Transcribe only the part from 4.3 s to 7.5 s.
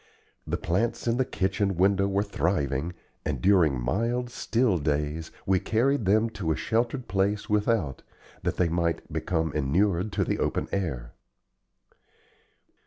still days we carried them to a sheltered place